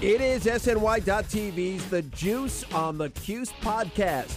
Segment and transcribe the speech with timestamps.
[0.00, 4.36] It is SNY.TV's The Juice on the Cuse podcast,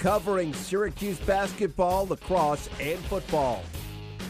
[0.00, 3.62] covering Syracuse basketball, lacrosse, and football.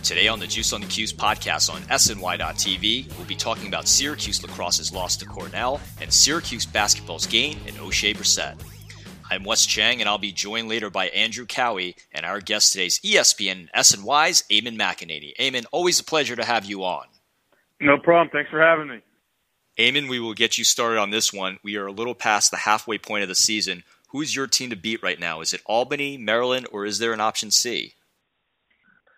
[0.03, 4.41] Today on the Juice on the Cuse podcast on SNY.TV, we'll be talking about Syracuse
[4.41, 8.57] lacrosse's loss to Cornell and Syracuse basketball's gain in Oshae Brissett.
[9.29, 13.01] I'm Wes Cheng, and I'll be joined later by Andrew Kouwe and our guest today's
[13.01, 15.35] ESPN SNY's Eamon McAnaney.
[15.37, 17.07] Eamon, always a pleasure to have you on.
[17.81, 18.31] No problem.
[18.33, 19.01] Thanks for having me.
[19.79, 21.59] Eamon, we will get you started on this one.
[21.65, 23.83] We are a little past the halfway point of the season.
[24.11, 25.41] Who's your team to beat right now?
[25.41, 27.95] Is it Albany, Maryland, or is there an option C?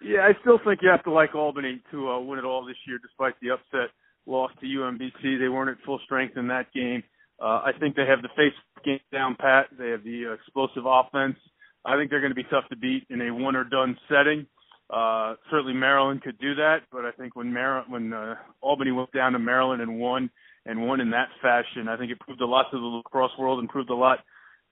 [0.01, 2.77] Yeah, I still think you have to like Albany to uh, win it all this
[2.87, 3.91] year, despite the upset
[4.27, 5.39] loss to UMBC.
[5.39, 7.03] They weren't at full strength in that game.
[7.41, 9.67] Uh, I think they have the face game down pat.
[9.79, 11.37] They have the uh, explosive offense.
[11.85, 14.47] I think they're going to be tough to beat in a one or done setting.
[14.91, 19.13] Uh, certainly Maryland could do that, but I think when Mar- when uh, Albany went
[19.13, 20.31] down to Maryland and won,
[20.69, 21.89] and won in that fashion.
[21.89, 24.19] I think it proved a lot to the lacrosse world and proved a lot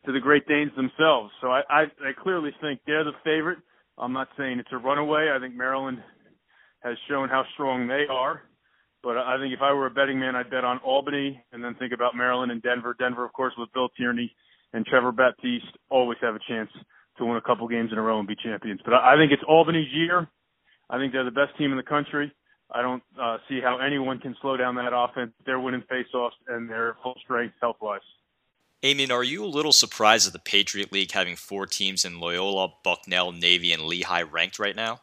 [0.05, 1.33] to the Great Danes themselves.
[1.41, 3.59] So I, I, I clearly think they're the favorite.
[3.99, 5.33] I'm not saying it's a runaway.
[5.35, 5.99] I think Maryland
[6.81, 8.43] has shown how strong they are.
[9.03, 11.75] But I think if I were a betting man, I'd bet on Albany and then
[11.75, 12.97] think about Maryland and Denver.
[12.99, 14.35] Denver, of course, with Bill Tierney
[14.73, 16.71] and Trevor Baptiste, always have a chance
[17.19, 18.81] to win a couple games in a row and be champions.
[18.85, 20.29] But I think it's Albany's year.
[20.91, 22.33] I think they're the best team in the country.
[22.71, 25.33] I don't uh, see how anyone can slow down that offense.
[25.45, 28.01] They're winning faceoffs and they're full strength health wise.
[28.83, 32.69] Eamon, are you a little surprised at the Patriot League having four teams in Loyola,
[32.85, 35.01] Bucknell, Navy, and Lehigh ranked right now?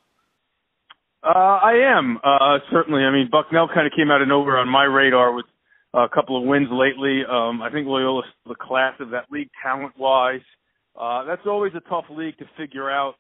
[1.24, 3.04] Uh, I am uh, certainly.
[3.04, 5.46] I mean, Bucknell kind of came out of nowhere on my radar with
[5.94, 7.22] a couple of wins lately.
[7.30, 10.42] Um, I think Loyola's the class of that league talent wise.
[11.00, 13.16] Uh, that's always a tough league to figure out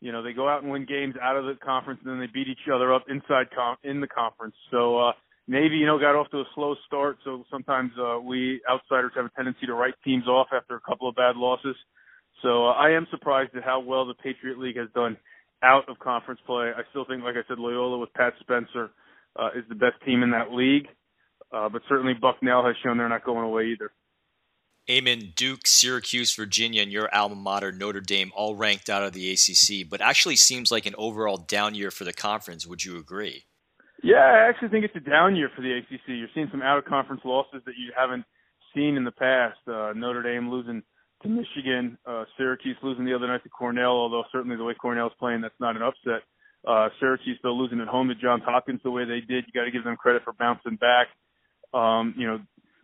[0.00, 2.26] you know they go out and win games out of the conference and then they
[2.32, 5.12] beat each other up inside com- in the conference so uh
[5.48, 9.24] Navy, you know, got off to a slow start, so sometimes uh, we outsiders have
[9.24, 11.74] a tendency to write teams off after a couple of bad losses.
[12.42, 15.16] So uh, I am surprised at how well the Patriot League has done
[15.62, 16.72] out of conference play.
[16.76, 18.90] I still think, like I said, Loyola with Pat Spencer
[19.38, 20.88] uh, is the best team in that league,
[21.52, 23.92] uh, but certainly Bucknell has shown they're not going away either.
[24.88, 25.34] Eamon.
[25.34, 29.88] Duke, Syracuse, Virginia, and your alma mater, Notre Dame, all ranked out of the ACC,
[29.88, 32.66] but actually seems like an overall down year for the conference.
[32.66, 33.44] Would you agree?
[34.02, 36.08] Yeah, I actually think it's a down year for the ACC.
[36.08, 38.24] You're seeing some out of conference losses that you haven't
[38.74, 39.58] seen in the past.
[39.68, 40.82] Uh, Notre Dame losing
[41.22, 45.12] to Michigan, uh, Syracuse losing the other night to Cornell, although certainly the way Cornell's
[45.18, 46.22] playing, that's not an upset.
[46.66, 49.64] Uh, Syracuse though losing at home to Johns Hopkins the way they did, you got
[49.64, 51.08] to give them credit for bouncing back.
[51.74, 52.38] Um, you know,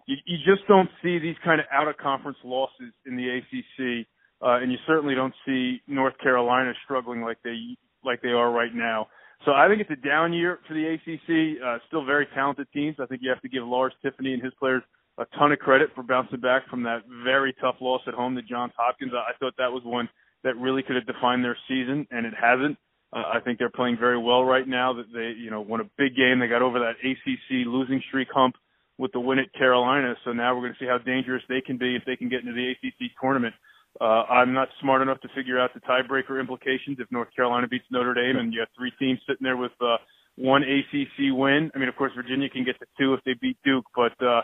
[0.06, 4.06] you, you just don't see these kind of out of conference losses in the ACC,
[4.42, 8.74] uh, and you certainly don't see North Carolina struggling like they like they are right
[8.74, 9.08] now.
[9.44, 11.62] So I think it's a down year for the ACC.
[11.62, 12.96] Uh, still very talented teams.
[13.00, 14.82] I think you have to give Lars Tiffany and his players
[15.18, 18.42] a ton of credit for bouncing back from that very tough loss at home to
[18.42, 19.12] Johns Hopkins.
[19.14, 20.08] I thought that was one
[20.44, 22.78] that really could have defined their season, and it hasn't.
[23.12, 24.92] Uh, I think they're playing very well right now.
[24.92, 26.38] That they, you know, won a big game.
[26.38, 28.54] They got over that ACC losing streak hump
[28.98, 30.14] with the win at Carolina.
[30.24, 32.40] So now we're going to see how dangerous they can be if they can get
[32.40, 33.54] into the ACC tournament.
[34.00, 37.86] Uh, I'm not smart enough to figure out the tiebreaker implications if North Carolina beats
[37.90, 39.96] Notre Dame and you have three teams sitting there with uh,
[40.36, 41.70] one ACC win.
[41.74, 44.42] I mean, of course, Virginia can get to two if they beat Duke, but uh,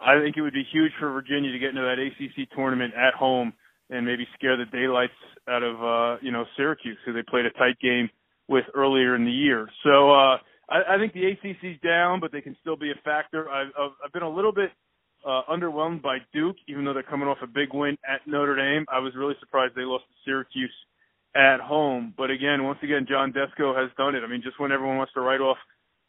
[0.00, 3.14] I think it would be huge for Virginia to get into that ACC tournament at
[3.14, 3.52] home
[3.90, 5.12] and maybe scare the daylights
[5.48, 8.08] out of uh, you know Syracuse, who they played a tight game
[8.48, 9.68] with earlier in the year.
[9.84, 13.48] So uh, I, I think the ACC's down, but they can still be a factor.
[13.48, 13.68] I've,
[14.04, 14.70] I've been a little bit
[15.26, 18.86] uh, underwhelmed by Duke, even though they're coming off a big win at Notre Dame.
[18.90, 20.74] I was really surprised they lost to Syracuse
[21.36, 22.14] at home.
[22.16, 24.24] But again, once again, John Desko has done it.
[24.24, 25.58] I mean, just when everyone wants to write off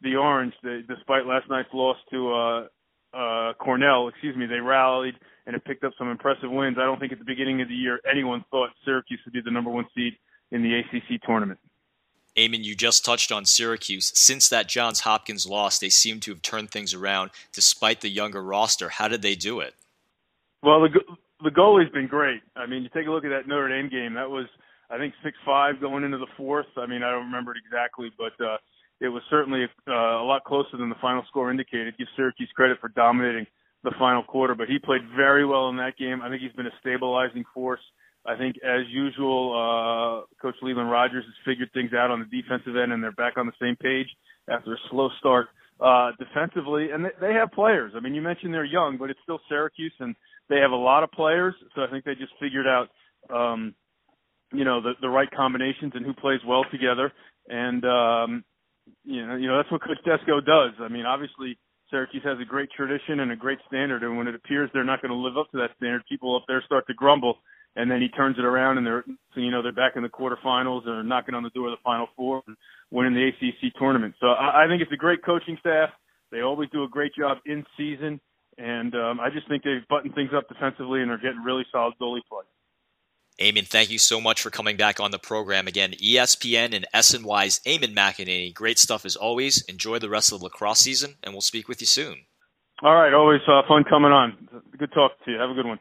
[0.01, 2.67] the Orange, they, despite last night's loss to uh,
[3.13, 6.77] uh, Cornell, excuse me, they rallied and have picked up some impressive wins.
[6.79, 9.51] I don't think at the beginning of the year anyone thought Syracuse would be the
[9.51, 10.13] number one seed
[10.51, 11.59] in the ACC tournament.
[12.37, 14.11] Eamon, you just touched on Syracuse.
[14.15, 18.41] Since that Johns Hopkins loss, they seem to have turned things around despite the younger
[18.41, 18.89] roster.
[18.89, 19.75] How did they do it?
[20.63, 20.89] Well, the
[21.43, 22.41] the goalie's been great.
[22.55, 24.13] I mean, you take a look at that Notre Dame game.
[24.13, 24.45] That was,
[24.89, 26.67] I think, six five going into the fourth.
[26.77, 28.57] I mean, I don't remember it exactly, but uh,
[29.01, 31.97] it was certainly uh, a lot closer than the final score indicated.
[31.97, 33.47] Give Syracuse credit for dominating
[33.83, 36.21] the final quarter, but he played very well in that game.
[36.21, 37.81] I think he's been a stabilizing force.
[38.23, 42.75] I think, as usual, uh, Coach Lelan Rogers has figured things out on the defensive
[42.77, 44.05] end, and they're back on the same page
[44.47, 45.47] after a slow start
[45.79, 46.91] uh, defensively.
[46.91, 47.93] And they, they have players.
[47.97, 50.15] I mean, you mentioned they're young, but it's still Syracuse, and
[50.49, 51.55] they have a lot of players.
[51.73, 52.89] So I think they just figured out,
[53.33, 53.73] um,
[54.53, 57.11] you know, the, the right combinations and who plays well together.
[57.49, 58.43] And um,
[59.03, 60.73] you know, you know that's what Coach Desko does.
[60.79, 61.57] I mean, obviously
[61.89, 65.01] Syracuse has a great tradition and a great standard, and when it appears they're not
[65.01, 67.37] going to live up to that standard, people up there start to grumble,
[67.75, 69.03] and then he turns it around, and they're,
[69.35, 72.07] you know, they're back in the quarterfinals or knocking on the door of the Final
[72.15, 72.55] Four, and
[72.91, 74.15] winning the ACC tournament.
[74.19, 75.89] So I, I think it's a great coaching staff.
[76.31, 78.19] They always do a great job in season,
[78.57, 81.93] and um, I just think they've buttoned things up defensively, and they're getting really solid
[82.01, 82.43] goalie play.
[83.41, 85.93] Eamon, thank you so much for coming back on the program again.
[85.93, 88.53] ESPN and SNY's Eamon McAnaney.
[88.53, 89.63] Great stuff as always.
[89.63, 92.25] Enjoy the rest of the lacrosse season, and we'll speak with you soon.
[92.83, 94.47] All right, always uh, fun coming on.
[94.77, 95.39] Good talk to you.
[95.39, 95.79] Have a good one.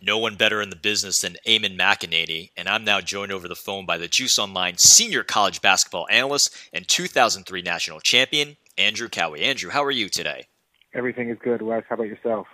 [0.00, 3.56] No one better in the business than Eamon McAnaney, and I'm now joined over the
[3.56, 9.40] phone by the Juice Online senior college basketball analyst and 2003 national champion, Andrew Kouwe.
[9.40, 10.46] Andrew, how are you today?
[10.94, 11.82] Everything is good, Wes.
[11.88, 12.46] How about yourself?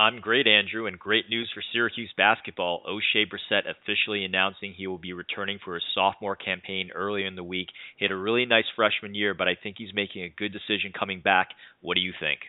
[0.00, 2.82] I'm great, Andrew, and great news for Syracuse basketball.
[2.88, 7.44] Oshae Brissett officially announcing he will be returning for his sophomore campaign earlier in the
[7.44, 7.68] week.
[7.98, 10.94] He had a really nice freshman year, but I think he's making a good decision
[10.98, 11.48] coming back.
[11.82, 12.40] What do you think?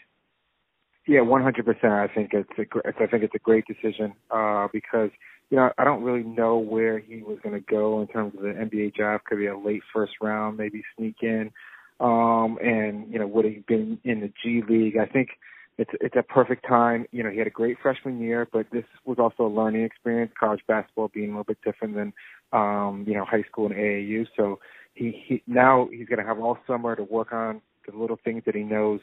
[1.05, 1.83] Yeah, 100%.
[1.83, 5.09] I think it's a, I think it's a great decision uh, because
[5.49, 8.43] you know I don't really know where he was going to go in terms of
[8.43, 9.25] the NBA draft.
[9.25, 11.51] Could be a late first round, maybe sneak in,
[11.99, 14.95] um, and you know would he been in the G League?
[14.95, 15.31] I think
[15.77, 17.05] it's it's a perfect time.
[17.11, 20.31] You know, he had a great freshman year, but this was also a learning experience.
[20.39, 22.13] College basketball being a little bit different than
[22.53, 24.27] um, you know high school and AAU.
[24.35, 24.59] So
[24.93, 28.43] he, he now he's going to have all summer to work on the little things
[28.45, 28.99] that he knows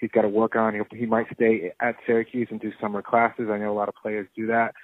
[0.00, 0.74] he's got to work on.
[0.74, 3.48] He'll, he might stay at Syracuse and do summer classes.
[3.50, 4.74] I know a lot of players do that.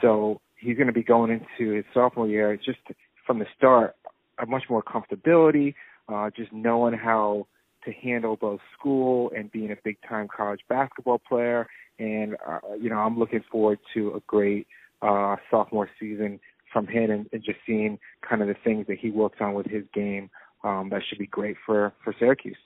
[0.00, 2.78] So he's going to be going into his sophomore year just
[3.26, 3.96] from the start
[4.38, 5.74] a much more comfortability,
[6.08, 7.46] uh, just knowing how
[7.84, 11.66] to handle both school and being a big time college basketball player.
[11.98, 14.66] And, uh, you know, I'm looking forward to a great
[15.02, 16.40] uh, sophomore season
[16.72, 19.66] from him and, and just seeing kind of the things that he works on with
[19.66, 20.30] his game.
[20.62, 22.56] Um, that should be great for, for Syracuse.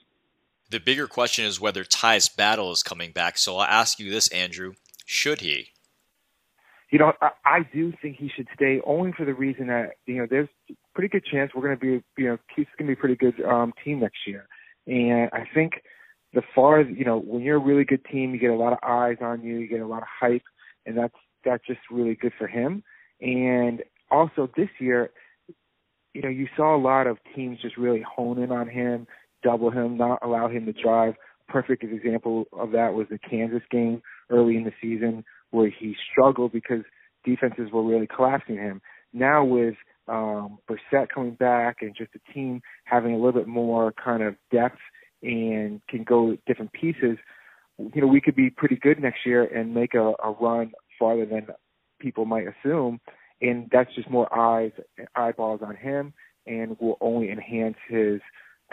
[0.69, 3.37] The bigger question is whether Tyus Battle is coming back.
[3.37, 4.73] So I'll ask you this, Andrew.
[5.05, 5.69] Should he?
[6.91, 10.17] You know, I, I do think he should stay only for the reason that, you
[10.17, 10.49] know, there's
[10.93, 13.15] pretty good chance we're going to be, you know, Cuse going to be a pretty
[13.15, 14.47] good um, team next year.
[14.87, 15.81] And I think
[16.33, 18.79] the far, you know, when you're a really good team, you get a lot of
[18.83, 20.43] eyes on you, you get a lot of hype,
[20.85, 22.83] and that's that's just really good for him.
[23.21, 25.11] And also this year,
[26.13, 29.07] you know, you saw a lot of teams just really hone in on him,
[29.43, 31.15] double him, not allow him to drive.
[31.47, 36.51] Perfect example of that was the Kansas game early in the season where he struggled
[36.51, 36.81] because
[37.23, 38.81] defenses were really collapsing him.
[39.13, 39.75] Now with
[40.07, 44.35] um, Brissett coming back and just the team having a little bit more kind of
[44.51, 44.79] depth
[45.23, 47.17] and can go different pieces,
[47.77, 51.25] you know, we could be pretty good next year and make a, a run farther
[51.25, 51.47] than
[51.99, 52.99] people might assume.
[53.41, 54.71] And that's just more eyes,
[55.15, 56.13] eyeballs on him
[56.47, 58.21] and will only enhance his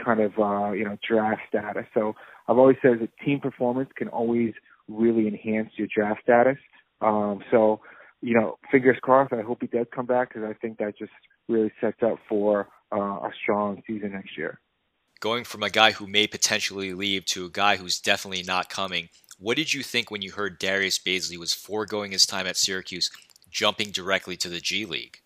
[0.04, 1.86] kind of, uh, you know, draft status.
[1.94, 2.14] So
[2.48, 4.52] I've always said that team performance can always
[4.88, 6.58] really enhance your draft status.
[7.00, 7.80] Um, so
[8.22, 9.32] you know, fingers crossed.
[9.32, 11.12] I hope he does come back because I think that just
[11.48, 14.60] really sets up for uh, a strong season next year.
[15.20, 19.08] Going from a guy who may potentially leave to a guy who's definitely not coming,
[19.38, 23.10] what did you think when you heard Darius Bazley was foregoing his time at Syracuse,
[23.50, 25.18] jumping directly to the G League?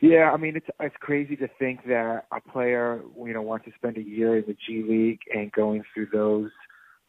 [0.00, 3.72] Yeah, I mean it's it's crazy to think that a player you know wants to
[3.74, 6.50] spend a year in the G League and going through those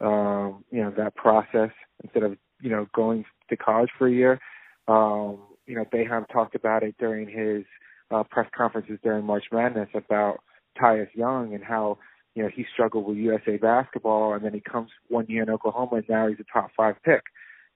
[0.01, 1.71] um, you know that process
[2.03, 4.39] instead of you know going to college for a year.
[4.87, 7.65] Um, you know, Boeheim talked about it during his
[8.09, 10.39] uh, press conferences during March Madness about
[10.79, 11.97] Tyus Young and how
[12.35, 15.97] you know he struggled with USA basketball, and then he comes one year in Oklahoma,
[15.97, 17.23] and now he's a top five pick.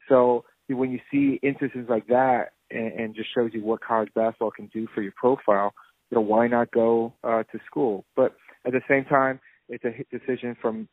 [0.09, 4.51] So when you see instances like that, and, and just shows you what college basketball
[4.51, 5.73] can do for your profile,
[6.09, 8.05] you know, why not go uh, to school?
[8.15, 8.35] But
[8.65, 10.87] at the same time, it's a decision from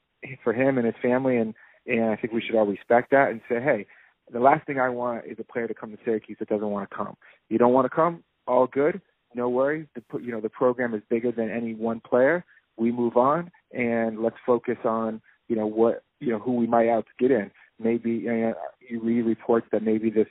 [0.45, 1.55] for him and his family, and
[1.87, 3.87] and I think we should all respect that and say, hey,
[4.31, 6.89] the last thing I want is a player to come to Syracuse that doesn't want
[6.89, 7.17] to come.
[7.49, 9.01] You don't want to come, all good,
[9.35, 9.87] no worries.
[9.95, 12.45] The you know the program is bigger than any one player.
[12.77, 16.89] We move on and let's focus on you know what you know who we might
[16.89, 17.51] out to get in.
[17.79, 20.29] Maybe you read reports that maybe this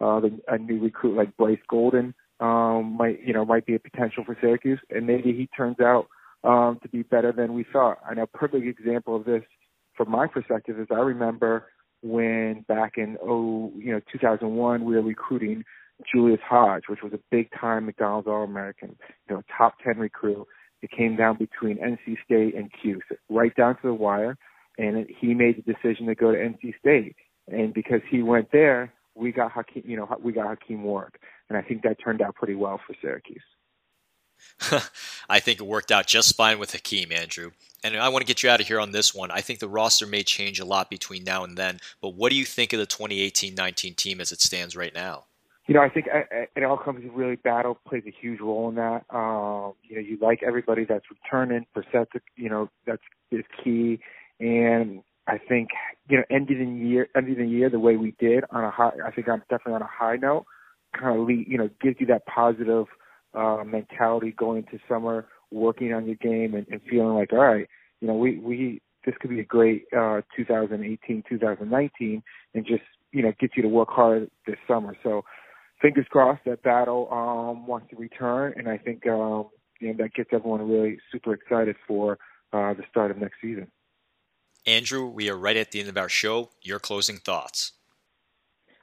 [0.00, 3.80] uh, the, a new recruit like Bryce Golden um, might you know might be a
[3.80, 6.06] potential for Syracuse, and maybe he turns out
[6.44, 7.98] um, to be better than we thought.
[8.14, 9.42] Know a perfect example of this
[9.96, 11.66] from my perspective is I remember
[12.04, 15.64] when back in oh you know 2001 we were recruiting
[16.12, 18.96] Julius Hodge, which was a big time McDonald's All American,
[19.28, 20.46] you know top 10 recruit.
[20.82, 24.36] It came down between NC State and Cuse, right down to the wire,
[24.76, 27.16] and it, he made the decision to go to NC State.
[27.50, 31.56] And because he went there, we got Hakim, you know, we got Hakim Warrick, and
[31.56, 33.42] I think that turned out pretty well for Syracuse.
[35.30, 37.52] I think it worked out just fine with Hakim, Andrew.
[37.84, 39.30] And I want to get you out of here on this one.
[39.30, 42.36] I think the roster may change a lot between now and then, but what do
[42.36, 45.26] you think of the 2018 19 team as it stands right now?
[45.66, 48.70] You know, I think uh, uh, it all comes really battle plays a huge role
[48.70, 49.04] in that.
[49.10, 51.66] Um, you know, you like everybody that's returning.
[51.76, 54.00] Brissett, you know, that's is key.
[54.40, 55.70] And I think
[56.08, 58.92] you know, ending the year, ending the year the way we did on a high.
[59.04, 60.46] I think I'm definitely on a high note.
[60.98, 62.86] Kind of, lead, you know, gives you that positive
[63.34, 67.68] uh, mentality going into summer, working on your game, and, and feeling like, all right,
[68.00, 72.22] you know, we we this could be a great uh, 2018, 2019,
[72.54, 74.96] and just you know, get you to work hard this summer.
[75.02, 75.24] So,
[75.80, 79.48] fingers crossed that battle um, wants to return, and I think um,
[79.80, 82.18] you know that gets everyone really super excited for
[82.52, 83.68] uh, the start of next season.
[84.66, 86.50] Andrew, we are right at the end of our show.
[86.62, 87.72] Your closing thoughts.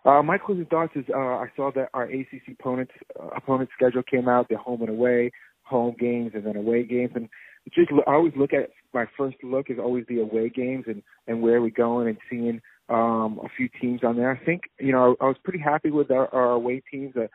[0.04, 4.04] Uh, my closing thoughts is uh, I saw that our ACC opponents uh, opponent schedule
[4.04, 4.48] came out.
[4.50, 5.32] They're home and away,
[5.64, 7.30] home games and then away games, and
[7.74, 11.42] just I always look at my first look is always the away games and and
[11.42, 14.32] where we're going and seeing um, a few teams on there.
[14.32, 17.16] I think you know I was pretty happy with our, our away teams.
[17.16, 17.28] Uh,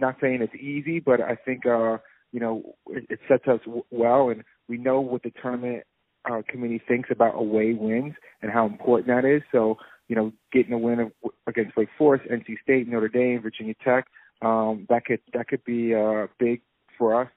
[0.00, 1.98] not saying it's easy, but I think uh,
[2.30, 5.84] you know it, it sets us w- well, and we know what the tournament
[6.30, 9.42] uh, committee thinks about away wins and how important that is.
[9.52, 9.76] So,
[10.08, 11.12] you know, getting a win
[11.46, 14.06] against Wake Forest, NC State, Notre Dame, Virginia Tech,
[14.42, 16.60] um, that could that could be uh, big
[16.98, 17.28] for us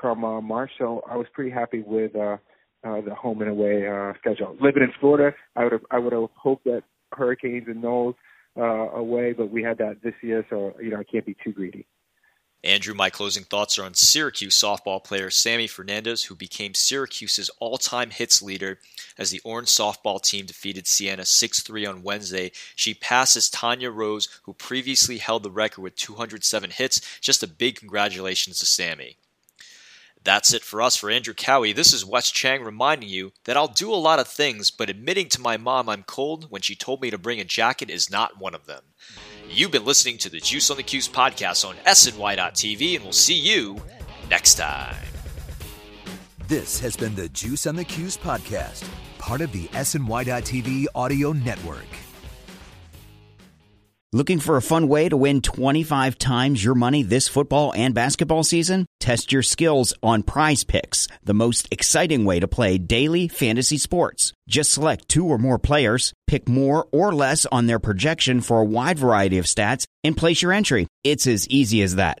[0.00, 0.70] come uh, March.
[0.78, 2.36] So I was pretty happy with uh,
[2.84, 4.56] uh, the home and away uh, schedule.
[4.60, 6.82] Living in Florida, I would I would have hoped that
[7.12, 8.14] Hurricanes and Noles
[8.56, 11.52] uh, away, but we had that this year, so you know I can't be too
[11.52, 11.86] greedy.
[12.62, 17.78] Andrew, my closing thoughts are on Syracuse softball player Sammy Fernandez, who became Syracuse's all
[17.78, 18.78] time hits leader
[19.16, 22.52] as the Orange softball team defeated Siena 6 3 on Wednesday.
[22.76, 27.00] She passes Tanya Rose, who previously held the record with 207 hits.
[27.20, 29.16] Just a big congratulations to Sammy.
[30.22, 31.74] That's it for us for Andrew Kouwe.
[31.74, 35.30] This is Wes Cheng reminding you that I'll do a lot of things, but admitting
[35.30, 38.38] to my mom I'm cold when she told me to bring a jacket is not
[38.38, 38.82] one of them.
[39.52, 43.34] You've been listening to the Juice on the Cuse podcast on SNY.TV, and we'll see
[43.34, 43.82] you
[44.30, 44.94] next time.
[46.46, 48.88] This has been the Juice on the Cuse podcast,
[49.18, 51.84] part of the SNY.TV audio network.
[54.12, 58.44] Looking for a fun way to win 25 times your money this football and basketball
[58.44, 58.86] season?
[59.00, 64.34] Test your skills on prize picks, the most exciting way to play daily fantasy sports.
[64.46, 68.64] Just select two or more players, pick more or less on their projection for a
[68.64, 70.86] wide variety of stats, and place your entry.
[71.02, 72.20] It's as easy as that.